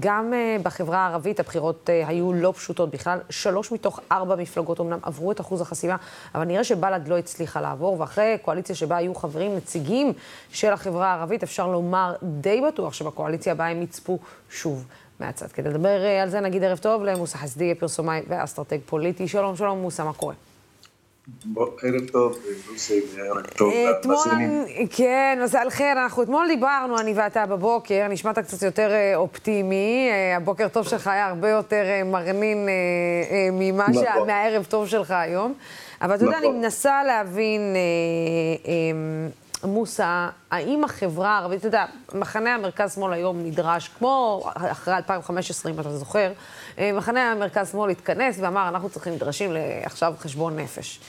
[0.00, 3.18] גם בחברה הערבית הבחירות היו לא פשוטות בכלל.
[3.30, 5.96] שלוש מתוך ארבע מפלגות אמנם עברו את אחוז החסימה,
[6.34, 10.12] אבל נראה שבל"ד לא הצליחה לעבור, ואחרי קואליציה שבה היו חברים, נציגים
[10.52, 14.18] של החברה הערבית, אפשר לומר די בטוח שבקואליציה הבאה הם יצפו
[14.50, 14.86] שוב
[15.20, 15.46] מהצד.
[15.46, 19.28] כדי לדבר על זה נגיד ערב טוב למוסא חסדי, פרסומאי ואסטרטג פוליטי.
[19.28, 20.34] שלום, שלום, מוסא, מה קורה?
[21.82, 22.38] ערב טוב,
[22.70, 23.72] לוסי, ערב טוב
[24.04, 24.64] למאזינים.
[24.90, 25.92] כן, מזל חיר.
[25.92, 30.10] אנחנו אתמול דיברנו, אני ואתה בבוקר, נשמעת קצת יותר אופטימי.
[30.36, 32.68] הבוקר טוב שלך היה הרבה יותר מרנין
[34.26, 35.54] מהערב טוב שלך היום.
[36.02, 37.76] אבל אתה יודע, אני מנסה להבין,
[39.64, 45.90] מוסא, האם החברה הערבית, אתה יודע, מחנה המרכז-שמאל היום נדרש, כמו אחרי 2015, אם אתה
[45.90, 46.32] זוכר,
[46.78, 49.50] מחנה המרכז-שמאל התכנס ואמר, אנחנו צריכים, נדרשים
[49.84, 51.00] עכשיו חשבון נפש.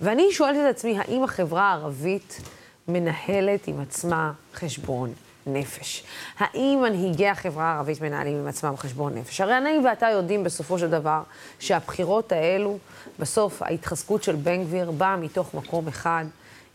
[0.00, 2.40] ואני שואלת את עצמי, האם החברה הערבית
[2.88, 5.12] מנהלת עם עצמה חשבון
[5.46, 6.04] נפש?
[6.38, 9.40] האם מנהיגי החברה הערבית מנהלים עם עצמם חשבון נפש?
[9.40, 11.22] הרי אני ואתה יודעים בסופו של דבר
[11.58, 12.78] שהבחירות האלו,
[13.18, 16.24] בסוף ההתחזקות של בן גביר באה מתוך מקום אחד,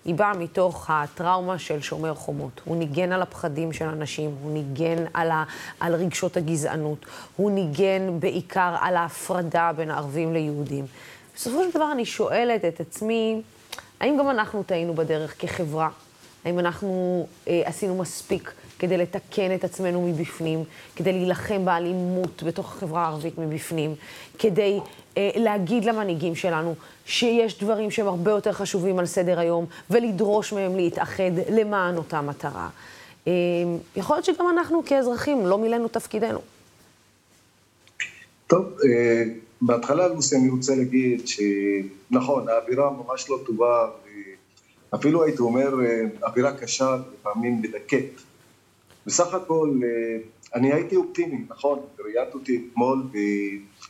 [0.05, 2.61] היא באה מתוך הטראומה של שומר חומות.
[2.66, 5.44] הוא ניגן על הפחדים של אנשים, הוא ניגן על, ה,
[5.80, 10.86] על רגשות הגזענות, הוא ניגן בעיקר על ההפרדה בין ערבים ליהודים.
[11.36, 13.41] בסופו של דבר אני שואלת את עצמי,
[14.00, 15.89] האם גם אנחנו טעינו בדרך כחברה?
[16.45, 20.63] האם אנחנו אה, עשינו מספיק כדי לתקן את עצמנו מבפנים,
[20.95, 23.95] כדי להילחם באלימות בתוך החברה הערבית מבפנים,
[24.39, 24.80] כדי
[25.17, 30.75] אה, להגיד למנהיגים שלנו שיש דברים שהם הרבה יותר חשובים על סדר היום, ולדרוש מהם
[30.75, 32.69] להתאחד למען אותה מטרה.
[33.27, 33.33] אה,
[33.95, 36.39] יכול להיות שגם אנחנו כאזרחים לא מילאנו תפקידנו.
[38.47, 39.23] טוב, אה,
[39.61, 43.88] בהתחלה, לוסי, אני רוצה להגיד שנכון, האווירה ממש לא טובה,
[44.95, 45.69] אפילו הייתי אומר,
[46.23, 48.28] אווירה קשה, לפעמים מדכאת.
[49.09, 49.79] בסך הכל,
[50.55, 53.03] אני הייתי אופטימי, נכון, ראיינת אותי אתמול,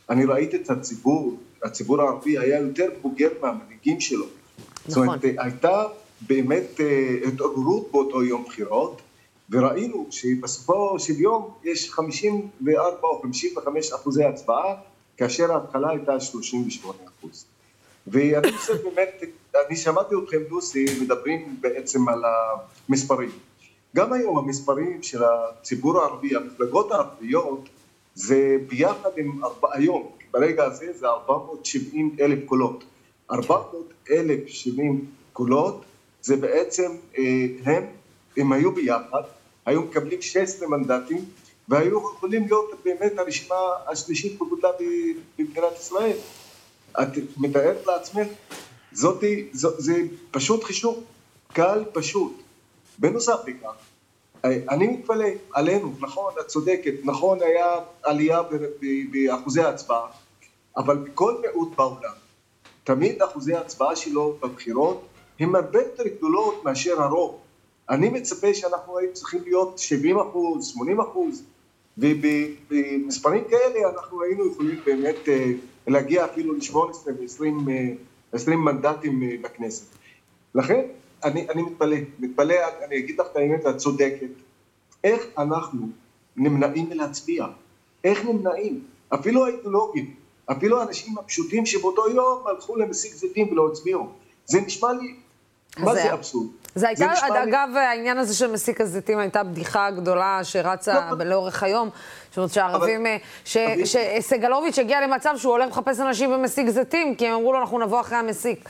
[0.10, 4.26] ואני ראיתי את הציבור, הציבור הערבי היה יותר בוגר מהמנהיגים שלו.
[4.26, 4.34] נכון.
[4.88, 5.84] זאת אומרת, הייתה
[6.28, 6.80] באמת
[7.28, 9.02] התעוררות באותו יום בחירות,
[9.50, 14.76] וראינו שבסופו של יום יש 54 או 55 אחוזי הצבעה,
[15.18, 17.46] כאשר ההתחלה הייתה 38 אחוז.
[18.08, 19.24] ואני חושב באמת,
[19.68, 22.24] אני שמעתי אתכם, לוסי, מדברים בעצם על
[22.90, 23.30] המספרים.
[23.96, 27.70] גם היום המספרים של הציבור הערבי, המפלגות הערביות,
[28.16, 29.42] זה ביחד עם,
[29.72, 32.84] היום, ברגע הזה זה 470 אלף קולות.
[33.32, 35.86] 400 אלף 70 קולות,
[36.22, 36.92] זה בעצם,
[37.66, 37.84] הם,
[38.38, 39.22] הם היו ביחד,
[39.66, 41.26] היו מקבלים 16 מנדטים,
[41.68, 43.56] והיו יכולים להיות באמת הרשימה
[43.88, 44.70] השלישית בגודלה
[45.38, 46.18] במדינת ישראל.
[47.02, 47.08] את
[47.38, 48.28] מתארת לעצמך?
[48.92, 49.96] זאתי, זה
[50.32, 51.04] פשוט חישוב,
[51.54, 52.42] קל פשוט.
[53.00, 53.76] בנוסף לכך,
[54.46, 58.42] אני מתפלא עלינו, נכון, את צודקת, נכון היה עלייה
[59.12, 60.08] באחוזי ההצבעה,
[60.78, 62.14] אבל בכל מיעוט בעולם,
[62.84, 65.08] תמיד אחוזי ההצבעה שלו בבחירות
[65.40, 67.40] הן הרבה יותר גדולות מאשר הרוב.
[67.90, 71.44] אני מצפה שאנחנו היינו צריכים להיות 70 אחוז, 80 אחוז,
[71.98, 75.16] ובמספרים כאלה אנחנו היינו יכולים באמת
[75.88, 77.10] להגיע אפילו ל-18
[78.36, 79.86] ו-20 מנדטים בכנסת.
[80.56, 80.82] לכן
[81.24, 84.28] אני, אני מתפלא, מתפלא, אני אגיד לך את האמת, את צודקת.
[85.04, 85.88] איך אנחנו
[86.38, 87.46] נמנעים מלהצביע?
[88.04, 88.84] איך נמנעים?
[89.14, 90.14] אפילו האידיאולוגים,
[90.52, 94.10] אפילו האנשים הפשוטים שבאותו יום הלכו למסיק זיתים ולא הצביעו.
[94.46, 95.16] זה נשמע לי,
[95.78, 96.48] מה זה אבסורד?
[96.76, 97.14] זה הייתה,
[97.44, 97.80] אגב, לי...
[97.80, 101.90] העניין הזה של מסיק הזיתים הייתה בדיחה גדולה שרצה לא, לאורך היום.
[102.30, 103.06] זאת אומרת שהערבים,
[103.46, 108.00] שסגלוביץ' הגיע למצב שהוא הולך לחפש אנשים במסיק זיתים, כי הם אמרו לו, אנחנו נבוא
[108.02, 108.70] אחרי המסיק.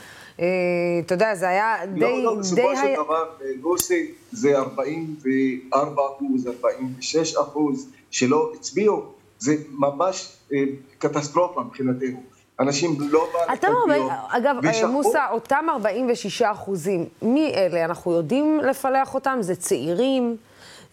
[1.05, 1.99] אתה יודע, זה היה די...
[1.99, 3.25] לא, לא, בסופו של דבר,
[3.61, 9.05] גוסי, זה 44 אחוז, 46 אחוז שלא הצביעו,
[9.39, 10.37] זה ממש
[10.97, 12.23] קטסטרופה מבחינתנו.
[12.59, 14.55] אנשים לא בא אתה אומר, אגב,
[14.89, 17.85] מוסא, אותם 46 אחוזים, מי אלה?
[17.85, 19.37] אנחנו יודעים לפלח אותם?
[19.41, 20.37] זה צעירים?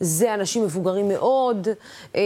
[0.00, 1.68] זה אנשים מבוגרים מאוד,
[2.16, 2.20] אה,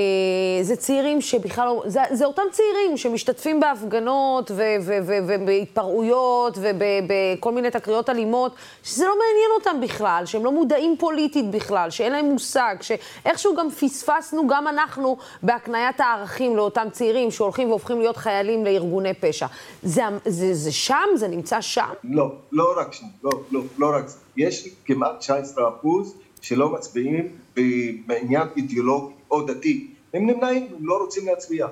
[0.62, 8.54] זה צעירים שבכלל לא, זה, זה אותם צעירים שמשתתפים בהפגנות ובהתפרעויות ובכל מיני תקריות אלימות,
[8.82, 13.70] שזה לא מעניין אותם בכלל, שהם לא מודעים פוליטית בכלל, שאין להם מושג, שאיכשהו גם
[13.70, 19.46] פספסנו, גם אנחנו, בהקניית הערכים לאותם צעירים שהולכים והופכים להיות חיילים לארגוני פשע.
[19.82, 21.08] זה, זה, זה שם?
[21.14, 21.88] זה נמצא שם?
[22.04, 24.18] לא, לא רק שם, לא, לא, לא רק זה.
[24.36, 27.39] יש כמעט 19 אחוז שלא מצביעים
[28.06, 31.66] בעניין אידיאולוגי או דתי, הם נמנעים, הם לא רוצים להצביע.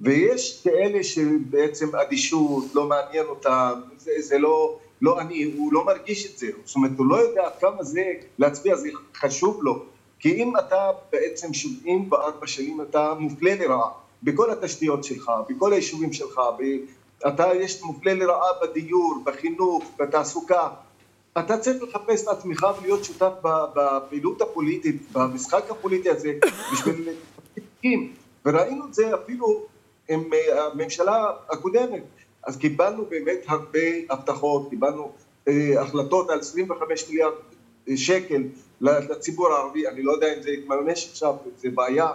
[0.00, 6.32] ויש כאלה שבעצם אדישות, לא מעניין אותם, זה, זה לא, לא אני, הוא לא מרגיש
[6.32, 8.04] את זה, זאת אומרת הוא לא יודע כמה זה
[8.38, 9.84] להצביע, זה חשוב לו,
[10.18, 13.90] כי אם אתה בעצם 74 שנים אתה מופלה לרעה
[14.22, 16.40] בכל התשתיות שלך, בכל היישובים שלך,
[17.28, 20.68] אתה יש מופלה לרעה בדיור, בחינוך, בתעסוקה,
[21.38, 23.32] אתה צריך לחפש את עצמך ולהיות שותף
[23.74, 26.32] בפעילות הפוליטית, במשחק הפוליטי הזה,
[26.72, 27.08] בשביל...
[28.46, 29.66] וראינו את זה אפילו
[30.08, 32.02] עם אה, הממשלה הקודמת.
[32.46, 33.78] אז קיבלנו באמת הרבה
[34.10, 35.12] הבטחות, קיבלנו
[35.48, 37.32] אה, החלטות על 25 מיליארד
[37.88, 38.42] אה, שקל
[38.80, 42.08] לציבור הערבי, אני לא יודע אם זה יתממש עכשיו, זה בעיה,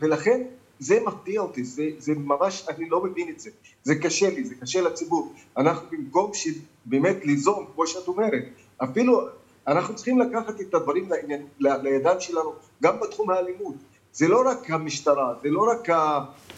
[0.00, 0.42] ולכן
[0.82, 3.50] זה מפתיע אותי, זה, זה ממש, אני לא מבין את זה,
[3.82, 5.32] זה קשה לי, זה קשה לציבור.
[5.56, 8.42] אנחנו במקום שבאמת ליזום, כמו שאת אומרת,
[8.78, 9.20] אפילו
[9.66, 11.08] אנחנו צריכים לקחת את הדברים
[11.58, 12.52] לידיים שלנו,
[12.82, 13.74] גם בתחום האלימות.
[14.12, 15.88] זה לא רק המשטרה, זה לא רק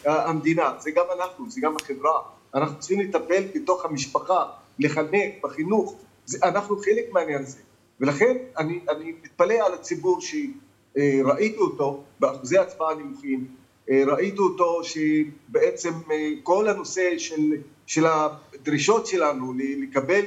[0.05, 2.21] המדינה, זה גם אנחנו, זה גם החברה.
[2.55, 4.45] אנחנו צריכים לטפל בתוך המשפחה,
[4.79, 5.95] לחנך, בחינוך,
[6.27, 7.59] זה, אנחנו חלק מהעניין הזה.
[8.01, 15.93] ולכן אני, אני מתפלא על הציבור שראיתי אותו באחוזי הצבעה נמוכים, אה, ראיתי אותו שבעצם
[16.11, 17.53] אה, כל הנושא של,
[17.87, 20.23] של הדרישות שלנו לקבל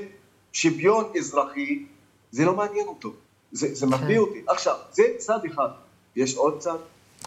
[0.51, 1.85] שוויון אזרחי,
[2.31, 3.13] זה לא מעניין אותו,
[3.51, 4.17] זה, זה מביא כן.
[4.17, 4.41] אותי.
[4.47, 5.69] עכשיו, זה צד אחד,
[6.15, 6.77] יש עוד צד?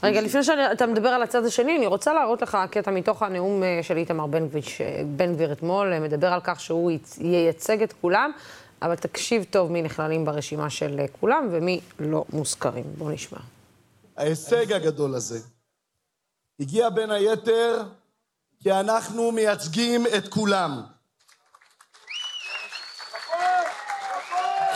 [0.02, 3.80] רגע, לפני שאתה מדבר על הצד השני, אני רוצה להראות לך קטע מתוך הנאום אה,
[3.82, 4.26] של איתמר
[5.16, 6.90] בן גביר אתמול, מדבר על כך שהוא
[7.20, 8.30] ייצג את כולם,
[8.82, 12.84] אבל תקשיב טוב מי נכללים ברשימה של כולם ומי לא מוזכרים.
[12.98, 13.38] בוא נשמע.
[14.16, 15.40] ההישג הגדול הזה
[16.60, 17.82] הגיע בין היתר
[18.62, 20.82] כי אנחנו מייצגים את כולם.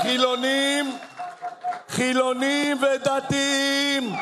[0.02, 0.98] חילונים,
[1.88, 4.12] חילונים ודתיים.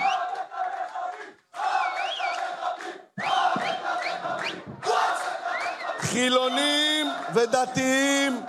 [6.01, 8.43] חילונים ודתיים,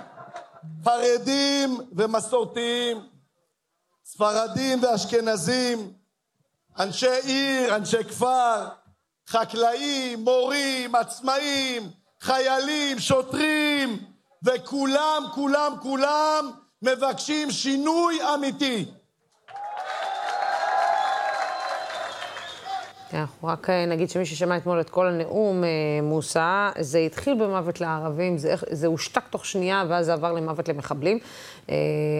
[0.84, 3.08] חרדים ומסורתיים,
[4.04, 5.92] ספרדים ואשכנזים,
[6.78, 8.68] אנשי עיר, אנשי כפר,
[9.28, 11.82] חקלאים, מורים, עצמאים,
[12.20, 13.98] חיילים, שוטרים,
[14.44, 16.50] וכולם, כולם, כולם
[16.82, 18.84] מבקשים שינוי אמיתי.
[23.14, 25.68] אנחנו רק אה, נגיד שמי ששמע אתמול את כל הנאום, אה,
[26.02, 31.18] מוסא, זה התחיל במוות לערבים, זה, זה הושתק תוך שנייה, ואז זה עבר למוות למחבלים.
[31.70, 31.74] אה,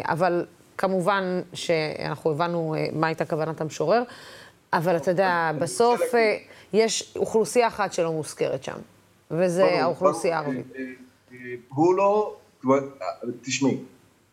[0.08, 0.46] אבל
[0.78, 4.02] כמובן שאנחנו הבנו מה הייתה כוונת המשורר.
[4.74, 6.36] אבל אתה יודע, בסוף אה,
[6.72, 8.76] יש אוכלוסייה אחת שלא מוזכרת שם,
[9.30, 10.66] וזה האוכלוסייה הערבית.
[10.76, 10.82] אה,
[11.32, 11.36] אה,
[11.68, 12.36] הוא לא,
[13.42, 13.78] תשמעי,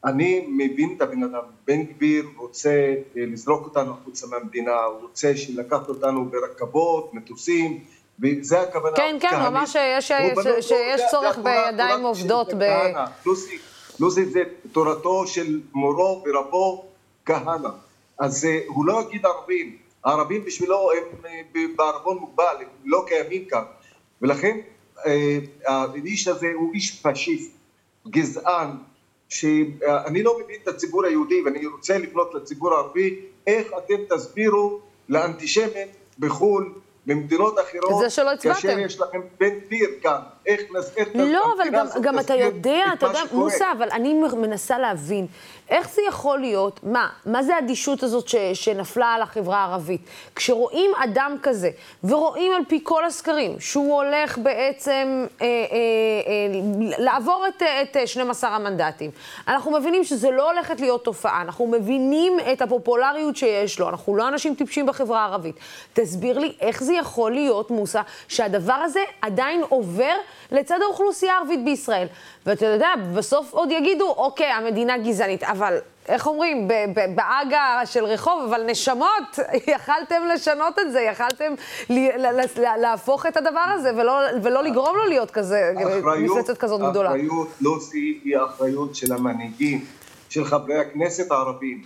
[0.06, 5.90] אני מבין את הבן אדם, בן גביר רוצה לזרוק אותנו החוצה מהמדינה, הוא רוצה לקחת
[5.90, 7.80] אותנו ברכבות, מטוסים,
[8.20, 8.96] וזה הכוונה.
[8.96, 12.54] כן, כן, הוא אמר שיש צורך בידיים עובדות.
[14.00, 16.86] לוסי זה תורתו של מורו ורבו
[17.26, 17.70] כהנא.
[18.20, 21.42] אז הוא לא יגיד ערבים, הערבים בשבילו הם אה,
[21.76, 23.64] בערבון מוגבל, הם לא קיימים כאן,
[24.22, 24.58] ולכן
[25.06, 27.52] אה, האיש הזה הוא איש פשיסט,
[28.08, 28.70] גזען,
[29.30, 35.88] שאני לא מבין את הציבור היהודי ואני רוצה לפנות לציבור הערבי, איך אתם תסבירו לאנטישמים
[36.20, 36.74] בחו"ל
[37.06, 38.62] במדינות אחרות, זה שלא הצבעתם.
[38.62, 42.84] כאשר יש לכם בן גביר כאן, איך נסביר את לא, אבל גם, גם אתה יודע,
[42.94, 45.28] אתה יודע, מוסא, אבל אני מנסה להבין,
[45.70, 50.02] איך זה יכול להיות, מה, מה זה האדישות הזאת ש, שנפלה על החברה הערבית?
[50.36, 51.70] כשרואים אדם כזה,
[52.04, 58.50] ורואים על פי כל הסקרים, שהוא הולך בעצם אה, אה, אה, לעבור את, את 12
[58.50, 59.12] המנדטים,
[59.48, 64.28] אנחנו מבינים שזה לא הולכת להיות תופעה, אנחנו מבינים את הפופולריות שיש לו, אנחנו לא
[64.28, 65.56] אנשים טיפשים בחברה הערבית.
[65.94, 70.14] תסביר לי איך זה יכול להיות, מוסא, שהדבר הזה עדיין עובר
[70.52, 72.08] לצד האוכלוסייה הערבית בישראל.
[72.46, 76.68] ואתה יודע, בסוף עוד יגידו, אוקיי, המדינה גזענית, אבל איך אומרים,
[77.16, 79.40] באגה של רחוב, אבל נשמות,
[79.76, 81.54] יכלתם לשנות את זה, יכלתם
[82.78, 85.74] להפוך את הדבר הזה, ולא, ולא לגרום לו להיות כזה,
[86.18, 87.10] מפלצת כזאת גדולה.
[87.10, 89.86] האחריות, לוסי, היא האחריות של המנהיגים,
[90.30, 91.82] של חברי הכנסת הערבים.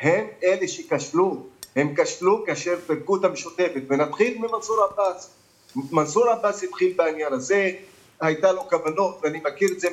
[0.00, 1.42] הם אלה שכשלו,
[1.78, 3.82] הם כשלו כאשר פירקו את המשותפת.
[3.88, 5.30] ונתחיל ממנסור עבאס.
[5.92, 7.70] מנסור עבאס התחיל בעניין הזה,
[8.20, 9.88] הייתה לו כוונות, ואני מכיר את זה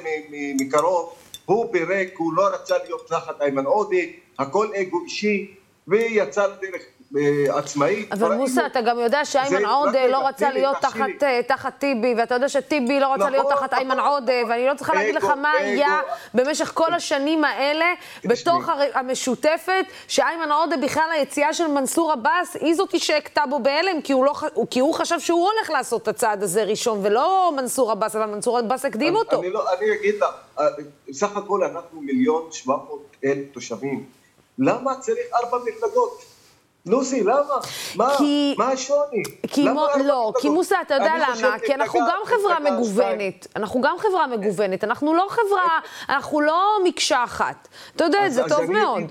[0.62, 1.14] מקרוב,
[1.46, 3.98] הוא פירק, הוא לא רצה להיות תחת איימן עודה,
[4.40, 5.56] הכל אגו אישי,
[5.88, 6.82] ויצא לדרך
[7.18, 8.14] אה, עצמאית.
[8.14, 12.36] אבל מוסא, אתה גם יודע שאיימן עודה לא רצה להיות תחת, אה, תחת טיבי, ואתה
[12.36, 13.78] יודע שטיבי לא רצה נכון, להיות תחת נכון.
[13.78, 16.00] איימן עודה, ואני לא צריכה להגיד לך מה היה
[16.34, 17.86] במשך כל השנים האלה
[18.26, 24.14] בתוך המשותפת, שאיימן עודה בכלל היציאה של מנסור עבאס, היא זאתי שהכתה בו בהלם, כי,
[24.14, 24.34] לא,
[24.70, 28.58] כי הוא חשב שהוא הולך לעשות את הצעד הזה ראשון, ולא מנסור עבאס, אבל מנסור
[28.58, 29.40] עבאס הקדים אותו.
[29.40, 30.24] אני, לא, אני אגיד לך,
[30.60, 30.66] אה,
[31.12, 34.06] סך הכל אנחנו מיליון שבע מאות אלף תושבים.
[34.60, 36.35] למה צריך ארבע מפלגות?
[36.86, 37.40] לוסי, למה?
[37.96, 38.16] מה?
[38.18, 39.24] כי- מה השוני?
[39.48, 40.50] כי למה מו, לא לא, כי?
[40.50, 41.60] מוסא, אתה יודע למה?
[41.66, 43.48] כי אנחנו גם חברה מגוונת.
[43.56, 44.84] אנחנו גם חברה מגוונת.
[44.84, 47.68] אנחנו לא חברה, אנחנו לא מקשה אחת.
[47.96, 49.04] אתה יודע את זה טוב מאוד.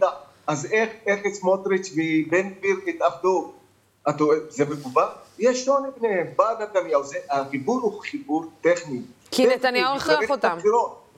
[0.46, 3.52] אז איך, איך סמוטריץ' ובן גביר התאחדו?
[4.48, 5.06] זה מקובל?
[5.38, 6.26] יש שוני ביניהם.
[6.36, 9.00] בא נתניהו, החיבור הוא חיבור טכני.
[9.30, 10.58] כי נתניהו הכריח מפלגת אותם.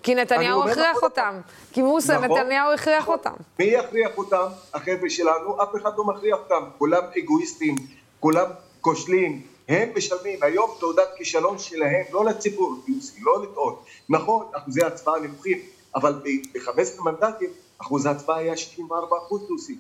[0.06, 1.02] כי נתניהו הכריח פעם.
[1.02, 1.40] אותם.
[1.72, 3.14] כי מוסא, נכון, נתניהו הכריח נכון.
[3.14, 3.34] אותם.
[3.58, 4.46] מי יכריח אותם?
[4.74, 6.64] החבר'ה שלנו, אף אחד לא מכריח אותם.
[6.78, 7.74] כולם אגואיסטים,
[8.20, 8.46] כולם
[8.80, 9.42] כושלים.
[9.68, 13.84] הם משלמים היום תעודת כישלון שלהם, לא לציבור, יוסי, לא לטעות.
[14.08, 15.58] נכון, אחוזי הצבעה נמוכים,
[15.94, 19.78] אבל ב-15 מנדטים אחוז ההצבעה היה 64 אחוז, יוסי.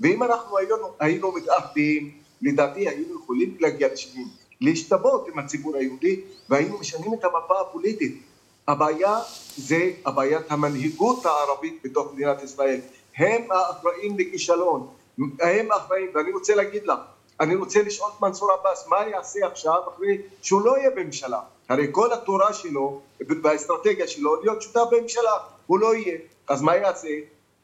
[0.00, 4.18] ואם אנחנו היינו, היינו מתאחדים, לדעתי היינו יכולים להגיע ל-70,
[4.60, 8.27] להשתוות עם הציבור היהודי, והיינו משנים את המפה הפוליטית.
[8.68, 9.18] הבעיה
[9.56, 12.80] זה הבעיית המנהיגות הערבית בתוך מדינת ישראל.
[13.16, 14.88] הם האחראים לכישלון,
[15.40, 16.98] הם האחראים, ואני רוצה להגיד לך,
[17.40, 21.40] אני רוצה לשאול את מנסור עבאס, מה יעשה עכשיו אחרי שהוא לא יהיה בממשלה?
[21.68, 23.00] הרי כל התורה שלו
[23.42, 25.32] והאסטרטגיה שלו להיות שותף בממשלה,
[25.66, 27.08] הוא לא יהיה, אז מה יעשה?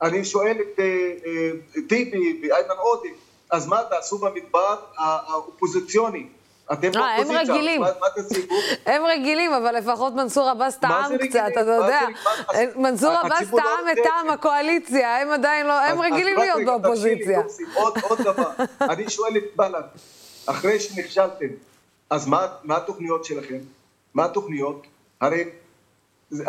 [0.02, 0.84] אני שואל את אה,
[1.26, 1.50] אה,
[1.88, 3.08] טיבי ואיימן עודה,
[3.50, 6.26] אז מה תעשו במדבר האופוזיציוני?
[6.72, 7.80] אתם אה, הם רגילים.
[7.80, 8.54] מה, מה תשיגו?
[8.92, 11.44] הם רגילים, אבל לפחות מנסור עבאס טעם קצת?
[11.52, 12.00] אתה יודע.
[12.24, 14.30] מה- מנסור עבאס הציבור לא טעם את טעם.
[14.30, 17.42] הקואליציה, הם עדיין לא, הם רגילים להיות באופוזיציה.
[17.74, 18.50] עוד, עוד דבר,
[18.92, 19.82] אני שואל את בל"ד,
[20.46, 21.46] אחרי שנכשלתם,
[22.10, 23.58] אז מה, מה התוכניות שלכם?
[24.14, 24.86] מה התוכניות?
[25.20, 25.44] הרי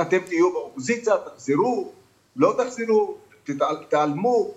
[0.02, 1.92] אתם תהיו באופוזיציה, תחזרו,
[2.36, 4.52] לא תחזרו, תתעל- תיעלמו,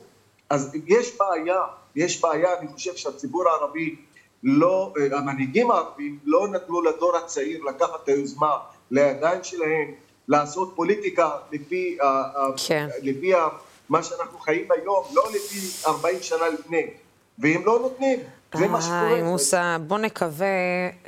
[0.50, 1.60] אז יש בעיה,
[1.96, 3.96] יש בעיה, אני חושב שהציבור הערבי,
[4.42, 8.56] לא, אה, המנהיגים הערבים לא נתנו לדור הצעיר לקחת את היוזמה
[8.90, 9.92] לידיים שלהם,
[10.28, 11.98] לעשות פוליטיקה לפי,
[12.66, 12.88] כן.
[13.02, 13.32] לפי
[13.88, 16.86] מה שאנחנו חיים היום, לא לפי 40 שנה לפני,
[17.38, 18.18] והם לא נותנים,
[18.54, 19.22] זה מה שקורה.
[19.22, 20.46] מוסא, בוא נקווה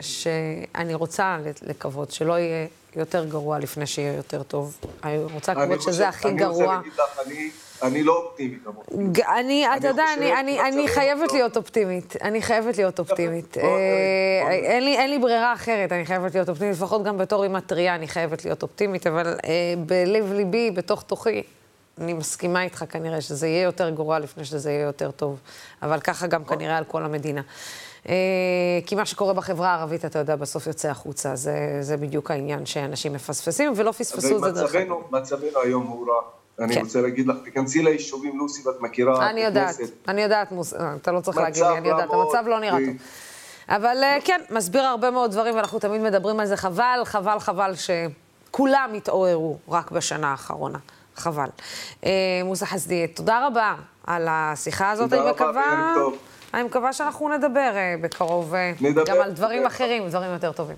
[0.01, 0.27] ש...
[0.75, 2.67] אני רוצה לקוות שלא יהיה
[2.97, 4.77] יותר גרוע לפני שיהיה יותר טוב.
[5.05, 6.75] אני רוצה אני לקוות שזה הכי אני רוצה גרוע.
[6.77, 7.51] להגיד לך, אני-
[7.83, 8.85] אני לא אופטימי כמוך.
[9.39, 11.37] אני, אתה יודע, אני, אני, אני חייבת טוב.
[11.37, 12.17] להיות אופטימית.
[12.23, 13.57] אני חייבת להיות אופטימית.
[13.59, 16.77] אה, לי, אין לי ברירה אחרת, אני חייבת להיות אופטימית.
[16.77, 19.39] לפחות גם בתור אימא טריה אני חייבת להיות אופטימית, אבל אה,
[19.87, 21.43] בלב ליבי, בתוך תוכי,
[21.99, 25.39] אני מסכימה איתך כנראה שזה יהיה יותר גרוע לפני שזה יהיה יותר טוב.
[25.83, 27.43] אבל ככה גם כנראה על כל המדינה.
[28.09, 28.15] אה,
[28.87, 31.37] כי מה שקורה בחברה הערבית, אתה יודע, בסוף יוצא החוצה.
[31.37, 34.97] זה, זה בדיוק העניין שאנשים מפספסים, ולא פספסו את זה דרך אגב.
[35.11, 36.21] מצבנו היום הוא רע.
[36.61, 36.81] אני כן.
[36.81, 39.93] רוצה להגיד לך, תיכנסי ליישובים, לוסי, ואת מכירה אני את יודעת, הכנסת.
[40.09, 40.75] אני יודעת, מוס...
[40.75, 42.97] אה, אתה לא צריך להגיד לי, אני יודעת, המצב לא נראה טוב.
[43.69, 46.57] אבל אה, כן, מסביר הרבה מאוד דברים, ואנחנו תמיד מדברים על זה.
[46.57, 50.79] חבל, חבל, חבל שכולם התעוררו רק בשנה האחרונה.
[51.17, 51.49] חבל.
[52.45, 53.75] מוסא חסדי, תודה רבה
[54.07, 55.11] על השיחה הזאת.
[55.11, 55.63] תודה אני רבה מקווה...
[55.67, 56.19] וערב טוב.
[56.55, 59.67] אני מקווה שאנחנו נדבר אה, בקרוב אה, נדבר, גם על דברים.
[59.67, 60.77] אחרים, דברים יותר טובים.